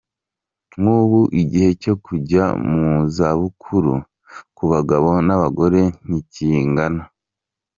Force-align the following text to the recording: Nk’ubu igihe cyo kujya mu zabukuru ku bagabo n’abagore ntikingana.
Nk’ubu 0.79 1.19
igihe 1.41 1.69
cyo 1.81 1.93
kujya 2.05 2.43
mu 2.69 2.83
zabukuru 3.15 3.93
ku 4.55 4.63
bagabo 4.71 5.09
n’abagore 5.27 5.81
ntikingana. 6.05 7.01